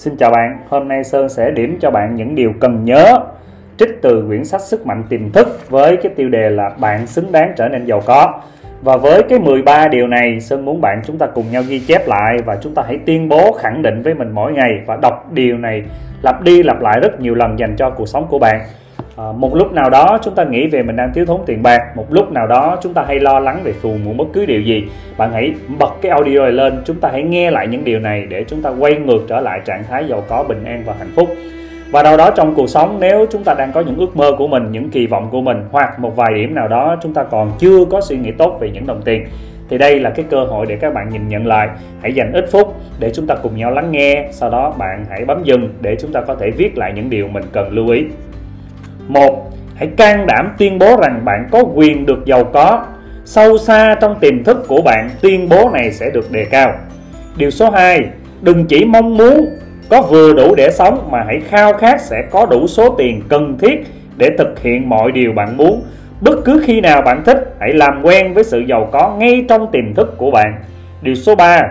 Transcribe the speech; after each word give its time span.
Xin 0.00 0.16
chào 0.16 0.30
bạn, 0.30 0.58
hôm 0.68 0.88
nay 0.88 1.04
Sơn 1.04 1.28
sẽ 1.28 1.50
điểm 1.50 1.78
cho 1.80 1.90
bạn 1.90 2.14
những 2.14 2.34
điều 2.34 2.52
cần 2.60 2.84
nhớ 2.84 3.18
trích 3.76 3.88
từ 4.02 4.24
quyển 4.28 4.44
sách 4.44 4.60
Sức 4.60 4.86
mạnh 4.86 5.04
tiềm 5.08 5.32
thức 5.32 5.70
với 5.70 5.96
cái 5.96 6.12
tiêu 6.16 6.28
đề 6.28 6.50
là 6.50 6.70
bạn 6.80 7.06
xứng 7.06 7.32
đáng 7.32 7.52
trở 7.56 7.68
nên 7.68 7.86
giàu 7.86 8.02
có. 8.06 8.40
Và 8.82 8.96
với 8.96 9.22
cái 9.22 9.38
13 9.38 9.88
điều 9.88 10.06
này, 10.06 10.40
Sơn 10.40 10.64
muốn 10.64 10.80
bạn 10.80 11.02
chúng 11.06 11.18
ta 11.18 11.26
cùng 11.26 11.44
nhau 11.52 11.62
ghi 11.68 11.78
chép 11.78 12.08
lại 12.08 12.36
và 12.44 12.56
chúng 12.62 12.74
ta 12.74 12.82
hãy 12.86 12.98
tuyên 13.06 13.28
bố 13.28 13.52
khẳng 13.52 13.82
định 13.82 14.02
với 14.02 14.14
mình 14.14 14.30
mỗi 14.30 14.52
ngày 14.52 14.70
và 14.86 14.96
đọc 14.96 15.32
điều 15.32 15.58
này 15.58 15.82
lặp 16.22 16.42
đi 16.42 16.62
lặp 16.62 16.80
lại 16.80 17.00
rất 17.02 17.20
nhiều 17.20 17.34
lần 17.34 17.58
dành 17.58 17.76
cho 17.76 17.90
cuộc 17.90 18.06
sống 18.06 18.26
của 18.30 18.38
bạn. 18.38 18.60
À, 19.20 19.32
một 19.32 19.54
lúc 19.54 19.72
nào 19.72 19.90
đó 19.90 20.18
chúng 20.22 20.34
ta 20.34 20.44
nghĩ 20.44 20.66
về 20.66 20.82
mình 20.82 20.96
đang 20.96 21.12
thiếu 21.14 21.26
thốn 21.26 21.40
tiền 21.46 21.62
bạc 21.62 21.80
một 21.96 22.06
lúc 22.10 22.32
nào 22.32 22.46
đó 22.46 22.78
chúng 22.82 22.94
ta 22.94 23.04
hay 23.06 23.20
lo 23.20 23.38
lắng 23.38 23.60
về 23.64 23.72
phù 23.72 23.96
muộn 24.04 24.16
bất 24.16 24.24
cứ 24.32 24.46
điều 24.46 24.60
gì. 24.60 24.84
Bạn 25.16 25.32
hãy 25.32 25.54
bật 25.78 25.90
cái 26.02 26.12
audio 26.12 26.40
này 26.40 26.52
lên 26.52 26.82
chúng 26.84 27.00
ta 27.00 27.08
hãy 27.12 27.22
nghe 27.22 27.50
lại 27.50 27.66
những 27.66 27.84
điều 27.84 27.98
này 27.98 28.26
để 28.28 28.44
chúng 28.48 28.62
ta 28.62 28.70
quay 28.70 28.94
ngược 28.94 29.20
trở 29.28 29.40
lại 29.40 29.60
trạng 29.64 29.84
thái 29.84 30.04
giàu 30.08 30.24
có 30.28 30.42
bình 30.42 30.64
an 30.64 30.82
và 30.86 30.94
hạnh 30.98 31.12
phúc. 31.16 31.28
Và 31.90 32.02
đâu 32.02 32.16
đó 32.16 32.30
trong 32.30 32.54
cuộc 32.54 32.66
sống 32.66 32.96
nếu 33.00 33.26
chúng 33.30 33.44
ta 33.44 33.54
đang 33.54 33.72
có 33.72 33.80
những 33.80 33.96
ước 33.96 34.16
mơ 34.16 34.32
của 34.38 34.48
mình 34.48 34.72
những 34.72 34.90
kỳ 34.90 35.06
vọng 35.06 35.28
của 35.30 35.40
mình 35.40 35.64
hoặc 35.70 35.98
một 35.98 36.16
vài 36.16 36.34
điểm 36.34 36.54
nào 36.54 36.68
đó 36.68 36.96
chúng 37.02 37.14
ta 37.14 37.24
còn 37.24 37.52
chưa 37.58 37.84
có 37.84 38.00
suy 38.00 38.16
nghĩ 38.16 38.30
tốt 38.32 38.58
về 38.60 38.70
những 38.70 38.86
đồng 38.86 39.02
tiền 39.04 39.24
thì 39.70 39.78
đây 39.78 40.00
là 40.00 40.10
cái 40.10 40.24
cơ 40.30 40.44
hội 40.44 40.66
để 40.68 40.76
các 40.76 40.94
bạn 40.94 41.08
nhìn 41.12 41.28
nhận 41.28 41.46
lại. 41.46 41.68
Hãy 42.02 42.12
dành 42.12 42.32
ít 42.32 42.44
phút 42.52 42.74
để 42.98 43.10
chúng 43.14 43.26
ta 43.26 43.34
cùng 43.42 43.56
nhau 43.56 43.70
lắng 43.70 43.92
nghe 43.92 44.28
sau 44.30 44.50
đó 44.50 44.74
bạn 44.78 45.04
hãy 45.10 45.24
bấm 45.24 45.44
dừng 45.44 45.68
để 45.80 45.96
chúng 46.00 46.12
ta 46.12 46.20
có 46.20 46.34
thể 46.34 46.50
viết 46.50 46.78
lại 46.78 46.92
những 46.94 47.10
điều 47.10 47.28
mình 47.28 47.44
cần 47.52 47.72
lưu 47.72 47.88
ý 47.88 48.04
một, 49.12 49.50
hãy 49.74 49.88
can 49.96 50.26
đảm 50.26 50.54
tuyên 50.58 50.78
bố 50.78 50.96
rằng 50.96 51.20
bạn 51.24 51.48
có 51.50 51.64
quyền 51.74 52.06
được 52.06 52.24
giàu 52.26 52.44
có. 52.44 52.84
Sâu 53.24 53.58
xa 53.58 53.96
trong 54.00 54.18
tiềm 54.20 54.44
thức 54.44 54.64
của 54.68 54.82
bạn, 54.82 55.10
tuyên 55.20 55.48
bố 55.48 55.70
này 55.70 55.92
sẽ 55.92 56.10
được 56.10 56.32
đề 56.32 56.44
cao. 56.44 56.72
Điều 57.36 57.50
số 57.50 57.70
2 57.70 58.00
đừng 58.42 58.66
chỉ 58.66 58.84
mong 58.84 59.16
muốn 59.16 59.46
có 59.88 60.02
vừa 60.02 60.32
đủ 60.32 60.54
để 60.54 60.70
sống 60.70 61.08
mà 61.10 61.24
hãy 61.26 61.40
khao 61.48 61.72
khát 61.72 62.00
sẽ 62.00 62.16
có 62.30 62.46
đủ 62.46 62.66
số 62.66 62.94
tiền 62.98 63.22
cần 63.28 63.58
thiết 63.58 63.86
để 64.16 64.30
thực 64.38 64.62
hiện 64.62 64.88
mọi 64.88 65.12
điều 65.12 65.32
bạn 65.32 65.56
muốn. 65.56 65.84
Bất 66.20 66.44
cứ 66.44 66.62
khi 66.64 66.80
nào 66.80 67.02
bạn 67.02 67.22
thích, 67.26 67.54
hãy 67.60 67.72
làm 67.72 68.00
quen 68.02 68.34
với 68.34 68.44
sự 68.44 68.60
giàu 68.60 68.88
có 68.92 69.14
ngay 69.18 69.44
trong 69.48 69.70
tiềm 69.72 69.94
thức 69.94 70.14
của 70.18 70.30
bạn. 70.30 70.54
Điều 71.02 71.14
số 71.14 71.34
3 71.34 71.62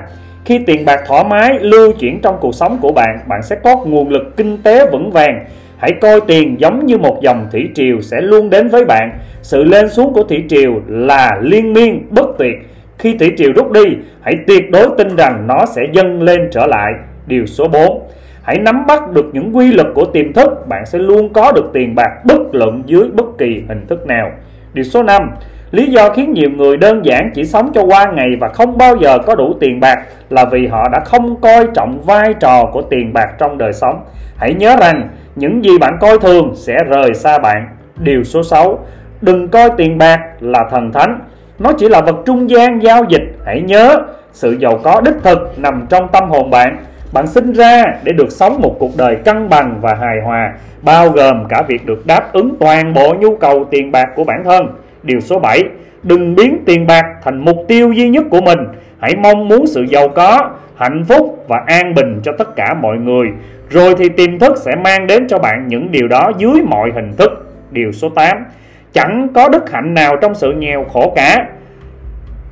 khi 0.46 0.60
tiền 0.66 0.86
bạc 0.86 1.00
thoải 1.08 1.24
mái 1.24 1.60
lưu 1.60 1.94
chuyển 1.94 2.22
trong 2.22 2.38
cuộc 2.42 2.56
sống 2.56 2.78
của 2.82 2.92
bạn 2.92 3.20
bạn 3.28 3.44
sẽ 3.44 3.56
có 3.64 3.76
nguồn 3.76 4.10
lực 4.10 4.38
kinh 4.38 4.58
tế 4.64 4.90
vững 4.92 5.12
vàng. 5.12 5.46
Hãy 5.80 5.92
coi 6.02 6.22
tiền 6.22 6.60
giống 6.60 6.86
như 6.86 6.98
một 6.98 7.20
dòng 7.22 7.48
thủy 7.52 7.70
triều 7.76 8.02
sẽ 8.02 8.22
luôn 8.22 8.50
đến 8.50 8.68
với 8.68 8.86
bạn. 8.86 9.20
Sự 9.42 9.64
lên 9.64 9.90
xuống 9.90 10.14
của 10.14 10.24
thủy 10.24 10.44
triều 10.50 10.82
là 10.88 11.40
liên 11.42 11.74
miên 11.74 12.08
bất 12.10 12.26
tuyệt. 12.38 12.56
Khi 12.98 13.18
thủy 13.18 13.32
triều 13.38 13.52
rút 13.56 13.72
đi, 13.72 13.84
hãy 14.22 14.36
tuyệt 14.48 14.72
đối 14.72 14.88
tin 14.98 15.16
rằng 15.16 15.48
nó 15.48 15.66
sẽ 15.76 15.82
dâng 15.94 16.22
lên 16.22 16.50
trở 16.52 16.66
lại. 16.66 16.94
Điều 17.28 17.46
số 17.46 17.68
4. 17.68 18.08
Hãy 18.42 18.58
nắm 18.60 18.86
bắt 18.88 19.12
được 19.12 19.26
những 19.34 19.58
quy 19.58 19.72
luật 19.72 19.88
của 19.94 20.06
tiềm 20.06 20.34
thức, 20.34 20.68
bạn 20.68 20.86
sẽ 20.86 21.00
luôn 21.00 21.34
có 21.34 21.52
được 21.52 21.70
tiền 21.74 21.96
bạc 21.96 22.26
bất 22.26 22.56
luận 22.56 22.84
dưới 22.86 23.04
bất 23.14 23.38
kỳ 23.38 23.64
hình 23.68 23.86
thức 23.88 24.08
nào. 24.08 24.32
Điều 24.74 24.84
số 24.84 25.04
5. 25.04 25.32
Lý 25.72 25.86
do 25.86 26.10
khiến 26.10 26.34
nhiều 26.34 26.50
người 26.50 26.78
đơn 26.78 27.06
giản 27.06 27.32
chỉ 27.36 27.46
sống 27.46 27.72
cho 27.74 27.84
qua 27.84 28.12
ngày 28.16 28.30
và 28.40 28.48
không 28.48 28.78
bao 28.78 28.96
giờ 28.96 29.18
có 29.26 29.36
đủ 29.36 29.54
tiền 29.60 29.80
bạc 29.80 30.00
là 30.30 30.46
vì 30.46 30.68
họ 30.68 30.90
đã 30.92 31.00
không 31.06 31.42
coi 31.42 31.68
trọng 31.74 32.02
vai 32.02 32.34
trò 32.40 32.66
của 32.74 32.82
tiền 32.82 33.14
bạc 33.14 33.30
trong 33.38 33.58
đời 33.58 33.74
sống. 33.74 34.04
Hãy 34.38 34.54
nhớ 34.54 34.76
rằng 34.80 35.10
những 35.36 35.64
gì 35.64 35.78
bạn 35.78 35.98
coi 36.02 36.20
thường 36.20 36.52
sẽ 36.56 36.78
rời 36.90 37.14
xa 37.14 37.38
bạn. 37.38 37.68
Điều 37.98 38.24
số 38.24 38.44
6. 38.44 38.80
Đừng 39.22 39.48
coi 39.48 39.70
tiền 39.78 39.98
bạc 39.98 40.20
là 40.40 40.60
thần 40.72 40.92
thánh. 40.92 41.20
Nó 41.60 41.72
chỉ 41.78 41.90
là 41.90 42.02
vật 42.02 42.16
trung 42.26 42.50
gian 42.50 42.84
giao 42.84 43.04
dịch. 43.10 43.24
Hãy 43.46 43.62
nhớ, 43.62 43.98
sự 44.32 44.58
giàu 44.60 44.80
có 44.84 45.02
đích 45.02 45.16
thực 45.24 45.60
nằm 45.60 45.86
trong 45.90 46.08
tâm 46.12 46.30
hồn 46.30 46.50
bạn. 46.50 46.78
Bạn 47.14 47.28
sinh 47.28 47.54
ra 47.54 47.84
để 48.04 48.12
được 48.12 48.32
sống 48.32 48.62
một 48.62 48.76
cuộc 48.80 48.98
đời 48.98 49.16
cân 49.16 49.50
bằng 49.50 49.78
và 49.82 49.94
hài 49.94 50.22
hòa, 50.26 50.54
bao 50.82 51.10
gồm 51.10 51.46
cả 51.50 51.62
việc 51.68 51.86
được 51.86 52.08
đáp 52.08 52.34
ứng 52.34 52.56
toàn 52.60 52.94
bộ 52.94 53.14
nhu 53.20 53.36
cầu 53.36 53.66
tiền 53.72 53.92
bạc 53.92 54.08
của 54.16 54.24
bản 54.24 54.44
thân. 54.44 54.68
Điều 55.04 55.20
số 55.20 55.40
7. 55.40 55.64
Đừng 56.04 56.36
biến 56.36 56.58
tiền 56.66 56.88
bạc 56.88 57.06
thành 57.24 57.38
mục 57.38 57.58
tiêu 57.68 57.92
duy 57.92 58.10
nhất 58.10 58.24
của 58.30 58.42
mình. 58.42 58.60
Hãy 59.00 59.16
mong 59.16 59.48
muốn 59.48 59.68
sự 59.68 59.86
giàu 59.90 60.10
có, 60.10 60.50
hạnh 60.80 61.06
phúc 61.08 61.46
và 61.48 61.58
an 61.68 61.96
bình 61.96 62.20
cho 62.24 62.32
tất 62.38 62.56
cả 62.56 62.74
mọi 62.74 62.98
người 62.98 63.28
rồi 63.70 63.96
thì 63.98 64.10
tiềm 64.10 64.40
thức 64.40 64.58
sẽ 64.58 64.76
mang 64.76 65.08
đến 65.08 65.28
cho 65.28 65.40
bạn 65.40 65.68
những 65.68 65.92
điều 65.92 66.08
đó 66.08 66.32
dưới 66.38 66.62
mọi 66.66 66.92
hình 66.96 67.14
thức 67.18 67.30
điều 67.72 67.92
số 67.92 68.10
8 68.10 68.38
chẳng 68.94 69.28
có 69.36 69.50
đức 69.50 69.72
hạnh 69.72 69.94
nào 69.94 70.16
trong 70.22 70.36
sự 70.36 70.54
nghèo 70.58 70.86
khổ 70.94 71.14
cả 71.16 71.48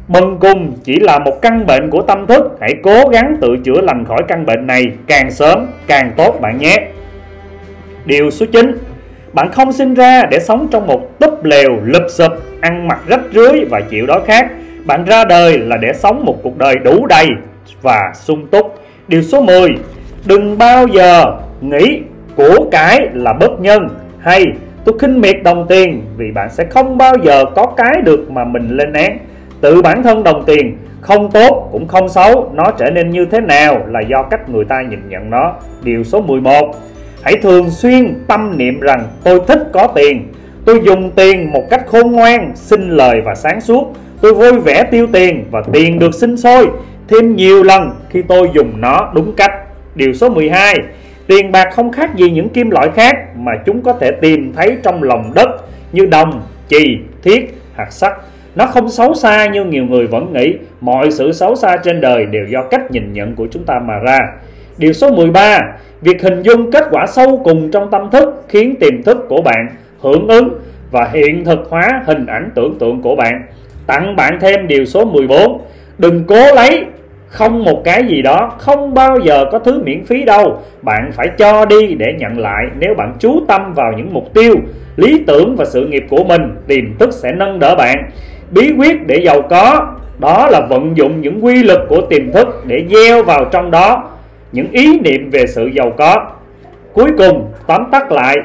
Mừng 0.07 0.38
cùng 0.40 0.73
chỉ 0.84 0.95
là 1.00 1.19
một 1.19 1.41
căn 1.41 1.66
bệnh 1.66 1.90
của 1.90 2.01
tâm 2.01 2.28
thức. 2.28 2.57
Hãy 2.62 2.73
cố 2.84 3.07
gắng 3.12 3.38
tự 3.41 3.57
chữa 3.63 3.81
lành 3.81 4.06
khỏi 4.06 4.22
căn 4.28 4.45
bệnh 4.45 4.68
này 4.68 4.84
Càng 5.07 5.31
sớm, 5.31 5.68
càng 5.88 6.12
tốt 6.18 6.38
bạn 6.41 6.57
nhé. 6.57 6.78
Điều 8.06 8.29
số 8.31 8.46
9 8.46 8.78
Bạn 9.34 9.51
không 9.51 9.72
sinh 9.72 9.94
ra 9.94 10.23
để 10.31 10.40
sống 10.40 10.67
trong 10.72 10.88
một 10.88 11.19
túp 11.19 11.44
lều 11.44 11.69
lụp 11.84 12.03
sụp 12.09 12.31
Ăn 12.62 12.88
mặc 12.88 13.00
rách 13.07 13.22
rưới 13.34 13.66
và 13.69 13.81
chịu 13.81 14.06
đói 14.06 14.22
khát. 14.25 14.47
Bạn 14.85 15.06
ra 15.06 15.25
đời 15.25 15.59
là 15.59 15.78
để 15.78 15.94
sống 15.94 16.25
một 16.25 16.35
cuộc 16.44 16.57
đời 16.57 16.75
đủ 16.84 17.06
đầy 17.06 17.28
và 17.81 18.12
sung 18.16 18.47
túc. 18.47 18.79
Điều 19.07 19.22
số 19.22 19.41
10 19.41 19.69
Đừng 20.25 20.57
bao 20.57 20.88
giờ 20.88 21.25
nghĩ 21.62 22.01
của 22.35 22.69
cái 22.72 23.07
là 23.13 23.34
bất 23.34 23.59
nhân. 23.59 23.90
Hay, 24.19 24.46
tôi 24.85 25.00
khinh 25.00 25.22
miệt 25.22 25.35
đồng 25.44 25.66
tiền 25.69 26.01
vì 26.17 26.31
bạn 26.31 26.50
sẽ 26.50 26.66
không 26.69 26.97
bao 26.97 27.16
giờ 27.23 27.46
có 27.56 27.66
cái 27.78 28.01
được 28.06 28.31
mà 28.31 28.44
mình 28.46 28.69
lên 28.69 28.94
án. 28.94 29.17
Tự 29.67 29.81
bản 29.81 30.03
thân 30.03 30.23
đồng 30.23 30.44
tiền 30.45 30.78
không 31.01 31.31
tốt 31.31 31.69
cũng 31.72 31.88
không 31.88 32.09
xấu, 32.09 32.51
nó 32.55 32.72
trở 32.78 32.89
nên 32.89 33.09
như 33.09 33.25
thế 33.25 33.39
nào 33.39 33.85
là 33.88 34.00
do 34.00 34.23
cách 34.23 34.50
người 34.50 34.66
ta 34.66 34.81
nhìn 34.81 35.09
nhận 35.09 35.29
nó. 35.29 35.53
Điều 35.83 36.03
số 36.03 36.22
11. 36.22 36.75
Hãy 37.23 37.35
thường 37.41 37.69
xuyên 37.69 38.23
tâm 38.28 38.57
niệm 38.57 38.79
rằng 38.79 39.07
tôi 39.23 39.41
thích 39.47 39.69
có 39.73 39.88
tiền, 39.95 40.33
tôi 40.66 40.81
dùng 40.83 41.11
tiền 41.11 41.51
một 41.53 41.63
cách 41.69 41.88
khôn 41.88 42.11
ngoan, 42.11 42.51
xin 42.55 42.89
lời 42.89 43.22
và 43.25 43.35
sáng 43.35 43.61
suốt. 43.61 43.94
Tôi 44.22 44.33
vui 44.33 44.59
vẻ 44.59 44.83
tiêu 44.91 45.07
tiền 45.13 45.45
và 45.51 45.61
tiền 45.73 45.99
được 45.99 46.13
sinh 46.13 46.38
sôi 46.38 46.67
thêm 47.07 47.35
nhiều 47.35 47.63
lần 47.63 47.91
khi 48.09 48.22
tôi 48.22 48.49
dùng 48.53 48.81
nó 48.81 49.11
đúng 49.13 49.35
cách. 49.35 49.51
Điều 49.95 50.13
số 50.13 50.29
12 50.29 50.75
Tiền 51.28 51.51
bạc 51.51 51.67
không 51.75 51.91
khác 51.91 52.16
gì 52.16 52.31
những 52.31 52.49
kim 52.49 52.69
loại 52.69 52.89
khác 52.95 53.16
mà 53.35 53.51
chúng 53.66 53.81
có 53.81 53.94
thể 53.94 54.11
tìm 54.22 54.53
thấy 54.55 54.78
trong 54.84 55.03
lòng 55.03 55.31
đất 55.35 55.49
như 55.91 56.05
đồng, 56.05 56.41
chì, 56.67 56.97
thiết, 57.23 57.61
hạt 57.75 57.91
sắt. 57.91 58.13
Nó 58.57 58.66
không 58.66 58.90
xấu 58.90 59.13
xa 59.13 59.45
như 59.45 59.66
nhiều 59.66 59.85
người 59.85 60.07
vẫn 60.07 60.34
nghĩ. 60.34 60.53
Mọi 60.81 61.12
sự 61.12 61.31
xấu 61.31 61.56
xa 61.56 61.78
trên 61.78 62.01
đời 62.01 62.25
đều 62.25 62.45
do 62.45 62.63
cách 62.63 62.91
nhìn 62.91 63.13
nhận 63.13 63.35
của 63.35 63.47
chúng 63.51 63.63
ta 63.63 63.79
mà 63.88 64.00
ra. 64.00 64.19
Điều 64.78 64.94
số 64.94 65.12
13 65.12 65.59
Việc 66.01 66.22
hình 66.22 66.41
dung 66.41 66.72
kết 66.72 66.84
quả 66.91 67.06
sâu 67.07 67.41
cùng 67.44 67.72
trong 67.72 67.91
tâm 67.91 68.09
thức 68.12 68.46
khiến 68.50 68.75
tiềm 68.79 69.03
thức 69.03 69.17
của 69.29 69.41
bạn 69.41 69.67
hưởng 70.01 70.28
ứng 70.28 70.59
và 70.91 71.09
hiện 71.13 71.46
thực 71.46 71.59
hóa 71.69 72.03
hình 72.06 72.25
ảnh 72.25 72.50
tưởng 72.56 72.78
tượng 72.79 73.01
của 73.01 73.16
bạn. 73.16 73.41
Tặng 73.88 74.16
bạn 74.16 74.38
thêm 74.41 74.67
điều 74.67 74.85
số 74.85 75.06
14 75.06 75.62
Đừng 75.97 76.23
cố 76.28 76.56
lấy 76.56 76.85
không 77.28 77.63
một 77.63 77.81
cái 77.84 78.03
gì 78.07 78.22
đó, 78.22 78.56
không 78.57 78.94
bao 78.94 79.19
giờ 79.19 79.46
có 79.51 79.59
thứ 79.59 79.84
miễn 79.84 80.06
phí 80.06 80.23
đâu 80.23 80.62
bạn 80.81 81.12
phải 81.13 81.28
cho 81.38 81.66
đi 81.66 81.96
để 81.96 82.06
nhận 82.17 82.40
lại 82.40 82.66
nếu 82.79 82.94
bạn 82.97 83.13
chú 83.19 83.40
tâm 83.47 83.73
vào 83.73 83.94
những 83.97 84.13
mục 84.13 84.34
tiêu, 84.34 84.53
lý 84.96 85.23
tưởng 85.28 85.56
và 85.56 85.66
sự 85.66 85.88
nghiệp 85.88 86.03
của 86.09 86.23
mình, 86.23 86.41
tiềm 86.67 86.97
thức 87.00 87.09
sẽ 87.13 87.31
nâng 87.31 87.59
đỡ 87.59 87.75
bạn 87.75 88.09
bí 88.52 88.74
quyết 88.78 89.08
để 89.08 89.22
giàu 89.25 89.41
có 89.41 89.94
đó 90.19 90.47
là 90.52 90.62
vận 90.69 90.97
dụng 90.97 91.22
những 91.22 91.46
quy 91.46 91.63
luật 91.63 91.80
của 91.90 92.02
tiềm 92.02 92.31
thức 92.31 92.47
để 92.66 92.85
gieo 92.90 93.24
vào 93.24 93.46
trong 93.46 93.72
đó 93.72 94.09
những 94.52 94.68
ý 94.72 95.00
niệm 95.00 95.30
về 95.30 95.47
sự 95.47 95.69
giàu 95.74 95.91
có 95.97 96.25
cuối 96.94 97.12
cùng 97.18 97.52
tóm 97.68 97.84
tắt 97.91 98.12
lại 98.12 98.35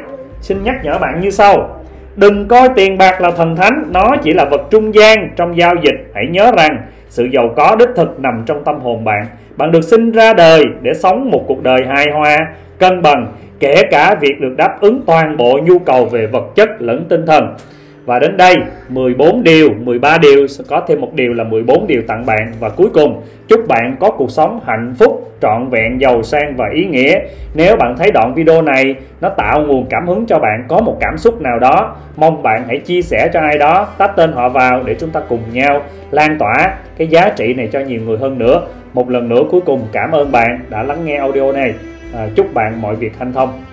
xin 0.40 0.62
nhắc 0.64 0.76
nhở 0.84 0.98
bạn 0.98 1.20
như 1.20 1.30
sau 1.30 1.80
đừng 2.16 2.48
coi 2.48 2.68
tiền 2.76 2.98
bạc 2.98 3.20
là 3.20 3.30
thần 3.30 3.56
thánh 3.56 3.84
nó 3.90 4.10
chỉ 4.22 4.32
là 4.32 4.44
vật 4.44 4.60
trung 4.70 4.94
gian 4.94 5.30
trong 5.36 5.58
giao 5.58 5.74
dịch 5.82 6.10
hãy 6.14 6.24
nhớ 6.30 6.52
rằng 6.56 6.82
sự 7.12 7.28
giàu 7.32 7.52
có 7.56 7.76
đích 7.78 7.88
thực 7.96 8.20
nằm 8.20 8.42
trong 8.46 8.64
tâm 8.64 8.80
hồn 8.80 9.04
bạn. 9.04 9.26
Bạn 9.56 9.72
được 9.72 9.84
sinh 9.84 10.12
ra 10.12 10.32
đời 10.32 10.64
để 10.82 10.90
sống 10.94 11.30
một 11.30 11.44
cuộc 11.46 11.62
đời 11.62 11.78
hài 11.88 12.06
hòa, 12.10 12.36
cân 12.78 13.02
bằng, 13.02 13.32
kể 13.60 13.74
cả 13.90 14.14
việc 14.20 14.40
được 14.40 14.54
đáp 14.56 14.76
ứng 14.80 15.02
toàn 15.06 15.36
bộ 15.36 15.58
nhu 15.64 15.78
cầu 15.78 16.04
về 16.04 16.26
vật 16.26 16.44
chất 16.54 16.68
lẫn 16.78 17.04
tinh 17.08 17.26
thần. 17.26 17.54
Và 18.04 18.18
đến 18.18 18.36
đây 18.36 18.54
14 18.88 19.42
điều, 19.42 19.68
13 19.80 20.18
điều 20.18 20.46
có 20.68 20.84
thêm 20.88 21.00
một 21.00 21.14
điều 21.14 21.32
là 21.32 21.44
14 21.44 21.86
điều 21.86 22.02
tặng 22.08 22.26
bạn 22.26 22.52
và 22.60 22.68
cuối 22.68 22.88
cùng 22.94 23.22
chúc 23.48 23.68
bạn 23.68 23.96
có 24.00 24.10
cuộc 24.10 24.30
sống 24.30 24.60
hạnh 24.66 24.94
phúc, 24.98 25.32
trọn 25.40 25.68
vẹn, 25.70 26.00
giàu 26.00 26.22
sang 26.22 26.56
và 26.56 26.64
ý 26.74 26.84
nghĩa. 26.86 27.18
Nếu 27.54 27.76
bạn 27.76 27.94
thấy 27.98 28.10
đoạn 28.10 28.34
video 28.34 28.62
này 28.62 28.94
nó 29.20 29.28
tạo 29.28 29.62
nguồn 29.62 29.86
cảm 29.90 30.06
hứng 30.06 30.26
cho 30.26 30.38
bạn 30.38 30.64
có 30.68 30.80
một 30.80 30.96
cảm 31.00 31.18
xúc 31.18 31.40
nào 31.40 31.58
đó, 31.58 31.96
mong 32.16 32.42
bạn 32.42 32.64
hãy 32.66 32.78
chia 32.78 33.02
sẻ 33.02 33.28
cho 33.32 33.40
ai 33.40 33.58
đó, 33.58 33.88
tách 33.98 34.16
tên 34.16 34.32
họ 34.32 34.48
vào 34.48 34.82
để 34.82 34.94
chúng 35.00 35.10
ta 35.10 35.20
cùng 35.28 35.40
nhau 35.52 35.82
lan 36.10 36.38
tỏa 36.38 36.74
cái 36.98 37.06
giá 37.06 37.28
trị 37.36 37.54
này 37.54 37.68
cho 37.72 37.80
nhiều 37.80 38.00
người 38.06 38.18
hơn 38.18 38.38
nữa. 38.38 38.62
Một 38.92 39.10
lần 39.10 39.28
nữa 39.28 39.42
cuối 39.50 39.60
cùng 39.60 39.86
cảm 39.92 40.12
ơn 40.12 40.32
bạn 40.32 40.60
đã 40.70 40.82
lắng 40.82 41.04
nghe 41.04 41.16
audio 41.16 41.52
này. 41.52 41.74
À, 42.14 42.28
chúc 42.36 42.54
bạn 42.54 42.82
mọi 42.82 42.96
việc 42.96 43.18
hanh 43.18 43.32
thông. 43.32 43.71